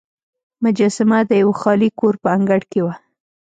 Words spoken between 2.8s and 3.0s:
وه.